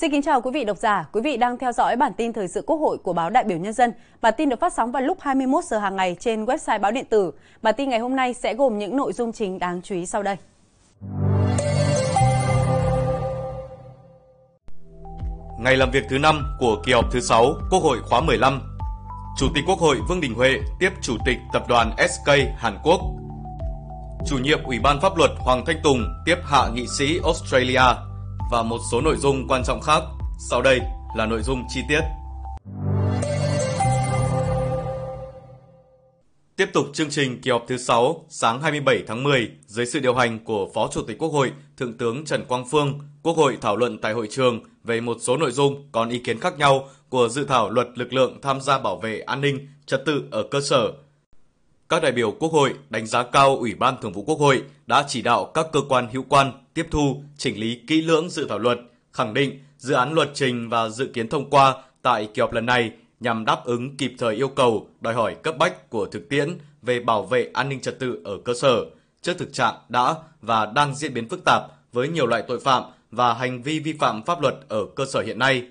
[0.00, 2.48] Xin kính chào quý vị độc giả, quý vị đang theo dõi bản tin thời
[2.48, 3.92] sự Quốc hội của báo Đại biểu Nhân dân.
[4.20, 7.04] Bản tin được phát sóng vào lúc 21 giờ hàng ngày trên website báo điện
[7.10, 7.32] tử.
[7.62, 10.22] Bản tin ngày hôm nay sẽ gồm những nội dung chính đáng chú ý sau
[10.22, 10.36] đây.
[15.58, 18.60] Ngày làm việc thứ 5 của kỳ họp thứ 6 Quốc hội khóa 15.
[19.38, 23.00] Chủ tịch Quốc hội Vương Đình Huệ tiếp Chủ tịch Tập đoàn SK Hàn Quốc.
[24.26, 28.09] Chủ nhiệm Ủy ban Pháp luật Hoàng Thanh Tùng tiếp hạ nghị sĩ Australia
[28.50, 30.02] và một số nội dung quan trọng khác.
[30.50, 30.80] Sau đây
[31.16, 32.00] là nội dung chi tiết.
[36.56, 40.14] Tiếp tục chương trình kỳ họp thứ 6 sáng 27 tháng 10 dưới sự điều
[40.14, 43.76] hành của Phó Chủ tịch Quốc hội Thượng tướng Trần Quang Phương, Quốc hội thảo
[43.76, 47.28] luận tại hội trường về một số nội dung còn ý kiến khác nhau của
[47.28, 50.60] dự thảo luật lực lượng tham gia bảo vệ an ninh, trật tự ở cơ
[50.60, 50.92] sở.
[51.88, 55.04] Các đại biểu Quốc hội đánh giá cao Ủy ban Thường vụ Quốc hội đã
[55.08, 58.58] chỉ đạo các cơ quan hữu quan tiếp thu, chỉnh lý kỹ lưỡng dự thảo
[58.58, 58.78] luật,
[59.12, 62.66] khẳng định dự án luật trình và dự kiến thông qua tại kỳ họp lần
[62.66, 66.58] này nhằm đáp ứng kịp thời yêu cầu, đòi hỏi cấp bách của thực tiễn
[66.82, 68.84] về bảo vệ an ninh trật tự ở cơ sở
[69.22, 72.82] trước thực trạng đã và đang diễn biến phức tạp với nhiều loại tội phạm
[73.10, 75.68] và hành vi vi phạm pháp luật ở cơ sở hiện nay.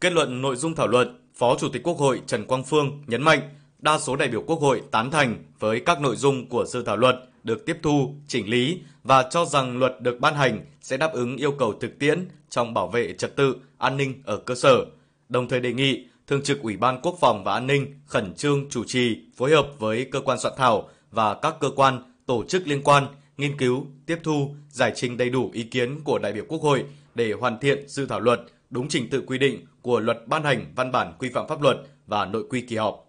[0.00, 3.22] Kết luận nội dung thảo luận, Phó Chủ tịch Quốc hội Trần Quang Phương nhấn
[3.22, 3.40] mạnh
[3.84, 6.96] đa số đại biểu Quốc hội tán thành với các nội dung của dự thảo
[6.96, 11.12] luật được tiếp thu, chỉnh lý và cho rằng luật được ban hành sẽ đáp
[11.12, 14.84] ứng yêu cầu thực tiễn trong bảo vệ trật tự, an ninh ở cơ sở.
[15.28, 18.70] Đồng thời đề nghị Thường trực Ủy ban Quốc phòng và An ninh khẩn trương
[18.70, 22.66] chủ trì, phối hợp với cơ quan soạn thảo và các cơ quan, tổ chức
[22.66, 26.44] liên quan nghiên cứu, tiếp thu, giải trình đầy đủ ý kiến của đại biểu
[26.48, 28.40] Quốc hội để hoàn thiện dự thảo luật
[28.70, 31.76] đúng trình tự quy định của luật ban hành văn bản quy phạm pháp luật
[32.06, 33.04] và nội quy kỳ họp.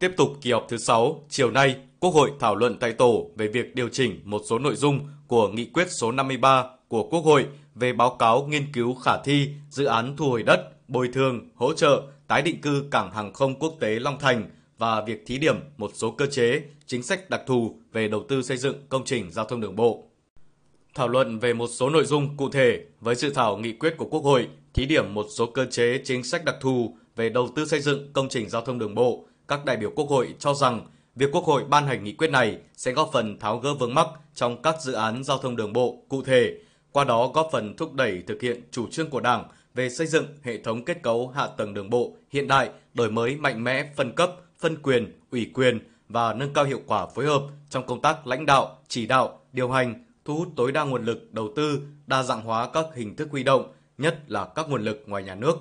[0.00, 3.48] Tiếp tục kỳ họp thứ 6, chiều nay, Quốc hội thảo luận tại tổ về
[3.48, 7.46] việc điều chỉnh một số nội dung của nghị quyết số 53 của Quốc hội
[7.74, 11.74] về báo cáo nghiên cứu khả thi dự án thu hồi đất, bồi thường, hỗ
[11.74, 15.56] trợ, tái định cư cảng hàng không quốc tế Long Thành và việc thí điểm
[15.76, 19.30] một số cơ chế, chính sách đặc thù về đầu tư xây dựng công trình
[19.30, 20.04] giao thông đường bộ.
[20.94, 24.08] Thảo luận về một số nội dung cụ thể với dự thảo nghị quyết của
[24.10, 27.64] Quốc hội thí điểm một số cơ chế chính sách đặc thù về đầu tư
[27.64, 30.86] xây dựng công trình giao thông đường bộ, các đại biểu Quốc hội cho rằng
[31.16, 34.06] việc Quốc hội ban hành nghị quyết này sẽ góp phần tháo gỡ vướng mắc
[34.34, 36.54] trong các dự án giao thông đường bộ cụ thể,
[36.92, 39.44] qua đó góp phần thúc đẩy thực hiện chủ trương của Đảng
[39.74, 43.36] về xây dựng hệ thống kết cấu hạ tầng đường bộ hiện đại, đổi mới
[43.36, 45.78] mạnh mẽ phân cấp, phân quyền, ủy quyền
[46.08, 49.70] và nâng cao hiệu quả phối hợp trong công tác lãnh đạo, chỉ đạo, điều
[49.70, 53.28] hành, thu hút tối đa nguồn lực đầu tư, đa dạng hóa các hình thức
[53.30, 55.58] huy động, nhất là các nguồn lực ngoài nhà nước.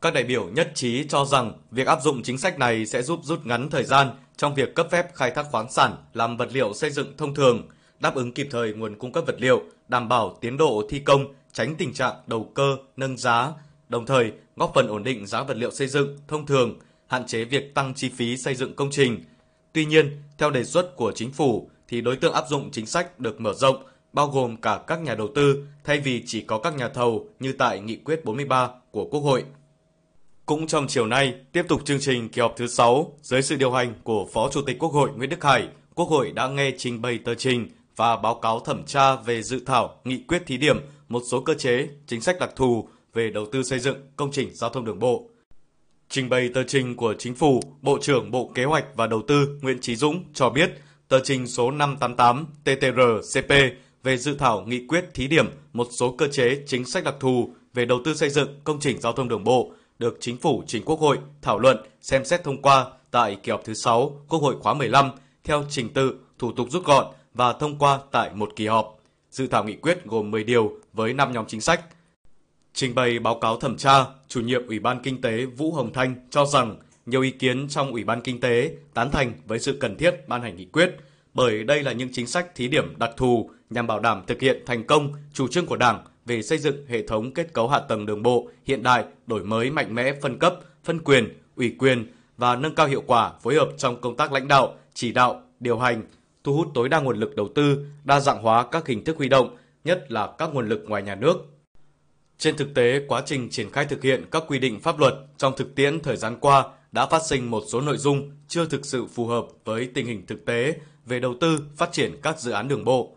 [0.00, 3.20] Các đại biểu nhất trí cho rằng việc áp dụng chính sách này sẽ giúp
[3.22, 6.74] rút ngắn thời gian trong việc cấp phép khai thác khoáng sản làm vật liệu
[6.74, 7.68] xây dựng thông thường,
[7.98, 11.34] đáp ứng kịp thời nguồn cung cấp vật liệu, đảm bảo tiến độ thi công,
[11.52, 13.52] tránh tình trạng đầu cơ, nâng giá,
[13.88, 17.44] đồng thời góp phần ổn định giá vật liệu xây dựng thông thường, hạn chế
[17.44, 19.24] việc tăng chi phí xây dựng công trình.
[19.72, 23.20] Tuy nhiên, theo đề xuất của chính phủ thì đối tượng áp dụng chính sách
[23.20, 26.76] được mở rộng, bao gồm cả các nhà đầu tư thay vì chỉ có các
[26.76, 29.44] nhà thầu như tại nghị quyết 43 của Quốc hội.
[30.50, 33.72] Cũng trong chiều nay, tiếp tục chương trình kỳ họp thứ 6, dưới sự điều
[33.72, 37.02] hành của Phó Chủ tịch Quốc hội Nguyễn Đức Hải, Quốc hội đã nghe trình
[37.02, 40.76] bày tờ trình và báo cáo thẩm tra về dự thảo nghị quyết thí điểm
[41.08, 44.50] một số cơ chế, chính sách đặc thù về đầu tư xây dựng công trình
[44.54, 45.28] giao thông đường bộ.
[46.08, 49.58] Trình bày tờ trình của Chính phủ, Bộ trưởng Bộ Kế hoạch và Đầu tư
[49.62, 50.70] Nguyễn trí Dũng cho biết
[51.08, 53.70] tờ trình số 588 TTR-CP
[54.02, 57.54] về dự thảo nghị quyết thí điểm một số cơ chế chính sách đặc thù
[57.74, 60.82] về đầu tư xây dựng công trình giao thông đường bộ được Chính phủ trình
[60.84, 64.56] Quốc hội thảo luận, xem xét thông qua tại kỳ họp thứ 6 Quốc hội
[64.60, 65.10] khóa 15
[65.44, 68.98] theo trình tự, thủ tục rút gọn và thông qua tại một kỳ họp.
[69.30, 71.84] Dự thảo nghị quyết gồm 10 điều với 5 nhóm chính sách.
[72.74, 76.14] Trình bày báo cáo thẩm tra, chủ nhiệm Ủy ban Kinh tế Vũ Hồng Thanh
[76.30, 79.96] cho rằng nhiều ý kiến trong Ủy ban Kinh tế tán thành với sự cần
[79.96, 80.96] thiết ban hành nghị quyết,
[81.34, 84.62] bởi đây là những chính sách thí điểm đặc thù nhằm bảo đảm thực hiện
[84.66, 88.06] thành công chủ trương của Đảng về xây dựng hệ thống kết cấu hạ tầng
[88.06, 92.56] đường bộ hiện đại, đổi mới mạnh mẽ phân cấp, phân quyền, ủy quyền và
[92.56, 96.02] nâng cao hiệu quả phối hợp trong công tác lãnh đạo, chỉ đạo, điều hành,
[96.44, 99.28] thu hút tối đa nguồn lực đầu tư, đa dạng hóa các hình thức huy
[99.28, 101.36] động, nhất là các nguồn lực ngoài nhà nước.
[102.38, 105.52] Trên thực tế, quá trình triển khai thực hiện các quy định pháp luật trong
[105.56, 109.06] thực tiễn thời gian qua đã phát sinh một số nội dung chưa thực sự
[109.06, 110.74] phù hợp với tình hình thực tế
[111.06, 113.16] về đầu tư, phát triển các dự án đường bộ.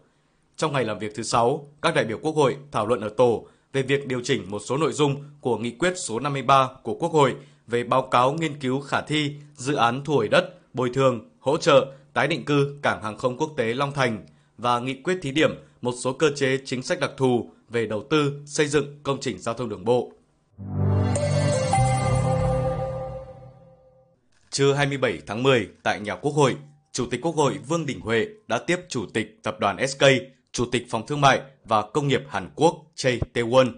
[0.58, 3.48] Trong ngày làm việc thứ 6, các đại biểu Quốc hội thảo luận ở tổ
[3.74, 7.12] về việc điều chỉnh một số nội dung của nghị quyết số 53 của Quốc
[7.12, 7.36] hội
[7.68, 11.58] về báo cáo nghiên cứu khả thi dự án thu hồi đất, bồi thường, hỗ
[11.58, 14.26] trợ, tái định cư cảng hàng không quốc tế Long Thành
[14.58, 15.52] và nghị quyết thí điểm
[15.82, 19.40] một số cơ chế chính sách đặc thù về đầu tư, xây dựng công trình
[19.40, 20.12] giao thông đường bộ.
[24.50, 26.56] Trưa 27 tháng 10 tại nhà Quốc hội,
[26.92, 30.04] Chủ tịch Quốc hội Vương Đình Huệ đã tiếp Chủ tịch Tập đoàn SK,
[30.54, 33.72] Chủ tịch Phòng Thương mại và Công nghiệp Hàn Quốc Choi Tae-won.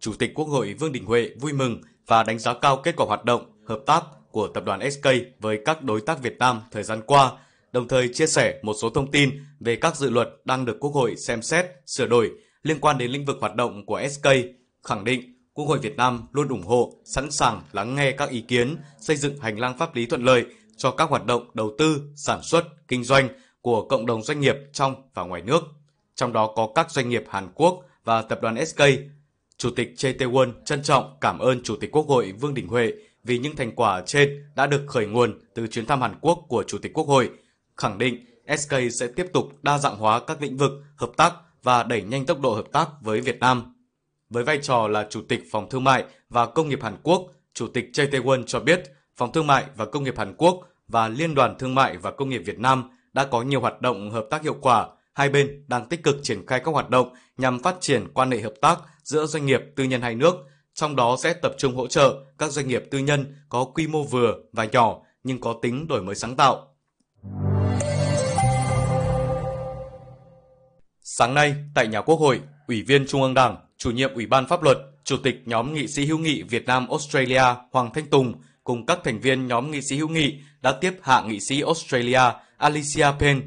[0.00, 3.06] Chủ tịch Quốc hội Vương Đình Huệ vui mừng và đánh giá cao kết quả
[3.06, 5.06] hoạt động, hợp tác của Tập đoàn SK
[5.40, 7.32] với các đối tác Việt Nam thời gian qua,
[7.72, 10.90] đồng thời chia sẻ một số thông tin về các dự luật đang được Quốc
[10.90, 12.30] hội xem xét, sửa đổi
[12.62, 14.28] liên quan đến lĩnh vực hoạt động của SK,
[14.82, 18.40] khẳng định Quốc hội Việt Nam luôn ủng hộ, sẵn sàng lắng nghe các ý
[18.40, 20.44] kiến, xây dựng hành lang pháp lý thuận lợi
[20.76, 23.28] cho các hoạt động đầu tư, sản xuất, kinh doanh
[23.60, 25.62] của cộng đồng doanh nghiệp trong và ngoài nước.
[26.16, 28.82] Trong đó có các doanh nghiệp Hàn Quốc và tập đoàn SK.
[29.58, 32.92] Chủ tịch Choi Tae-won trân trọng cảm ơn Chủ tịch Quốc hội Vương Đình Huệ
[33.24, 36.64] vì những thành quả trên đã được khởi nguồn từ chuyến thăm Hàn Quốc của
[36.66, 37.30] Chủ tịch Quốc hội,
[37.76, 38.24] khẳng định
[38.58, 42.26] SK sẽ tiếp tục đa dạng hóa các lĩnh vực hợp tác và đẩy nhanh
[42.26, 43.74] tốc độ hợp tác với Việt Nam.
[44.30, 47.22] Với vai trò là Chủ tịch Phòng Thương mại và Công nghiệp Hàn Quốc,
[47.54, 48.82] Chủ tịch Choi Tae-won cho biết
[49.16, 52.28] Phòng Thương mại và Công nghiệp Hàn Quốc và Liên đoàn Thương mại và Công
[52.28, 54.88] nghiệp Việt Nam đã có nhiều hoạt động hợp tác hiệu quả.
[55.16, 58.40] Hai bên đang tích cực triển khai các hoạt động nhằm phát triển quan hệ
[58.40, 60.34] hợp tác giữa doanh nghiệp tư nhân hai nước,
[60.74, 64.02] trong đó sẽ tập trung hỗ trợ các doanh nghiệp tư nhân có quy mô
[64.02, 66.74] vừa và nhỏ nhưng có tính đổi mới sáng tạo.
[71.00, 74.46] Sáng nay, tại nhà Quốc hội, Ủy viên Trung ương Đảng, Chủ nhiệm Ủy ban
[74.46, 78.34] Pháp luật, Chủ tịch nhóm nghị sĩ hữu nghị Việt Nam Australia Hoàng Thanh Tùng
[78.64, 82.22] cùng các thành viên nhóm nghị sĩ hữu nghị đã tiếp hạ nghị sĩ Australia
[82.56, 83.40] Alicia Payne.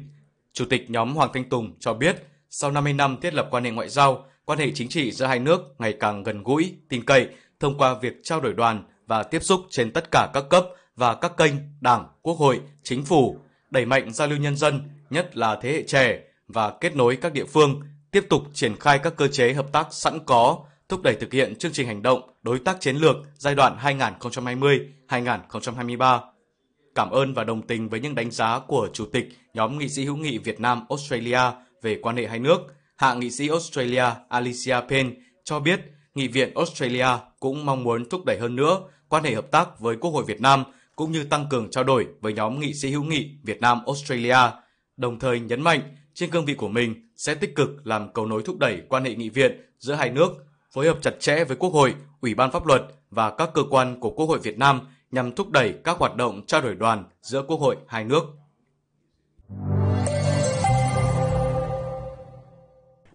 [0.52, 2.16] Chủ tịch nhóm Hoàng Thanh Tùng cho biết,
[2.50, 5.38] sau 50 năm thiết lập quan hệ ngoại giao, quan hệ chính trị giữa hai
[5.38, 7.28] nước ngày càng gần gũi, tin cậy
[7.60, 10.66] thông qua việc trao đổi đoàn và tiếp xúc trên tất cả các cấp
[10.96, 13.36] và các kênh Đảng, Quốc hội, Chính phủ,
[13.70, 14.80] đẩy mạnh giao lưu nhân dân,
[15.10, 17.80] nhất là thế hệ trẻ và kết nối các địa phương,
[18.10, 20.58] tiếp tục triển khai các cơ chế hợp tác sẵn có,
[20.88, 23.76] thúc đẩy thực hiện chương trình hành động đối tác chiến lược giai đoạn
[25.08, 26.20] 2020-2023.
[27.00, 30.04] Cảm ơn và đồng tình với những đánh giá của Chủ tịch nhóm nghị sĩ
[30.04, 31.40] hữu nghị Việt Nam Australia
[31.82, 32.58] về quan hệ hai nước,
[32.96, 35.10] hạ nghị sĩ Australia Alicia Payne
[35.44, 35.80] cho biết
[36.14, 37.06] Nghị viện Australia
[37.40, 40.40] cũng mong muốn thúc đẩy hơn nữa quan hệ hợp tác với Quốc hội Việt
[40.40, 40.64] Nam
[40.96, 44.38] cũng như tăng cường trao đổi với nhóm nghị sĩ hữu nghị Việt Nam Australia,
[44.96, 45.80] đồng thời nhấn mạnh
[46.14, 49.14] trên cương vị của mình sẽ tích cực làm cầu nối thúc đẩy quan hệ
[49.14, 50.32] nghị viện giữa hai nước,
[50.72, 54.00] phối hợp chặt chẽ với Quốc hội, Ủy ban pháp luật và các cơ quan
[54.00, 54.80] của Quốc hội Việt Nam
[55.10, 58.22] nhằm thúc đẩy các hoạt động trao đổi đoàn giữa Quốc hội hai nước.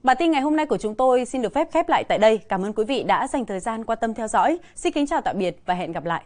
[0.04, 2.38] Bản tin ngày hôm nay của chúng tôi xin được phép khép lại tại đây.
[2.38, 4.60] Cảm ơn quý vị đã dành thời gian quan tâm theo dõi.
[4.76, 6.26] Xin kính chào tạm biệt và hẹn gặp lại.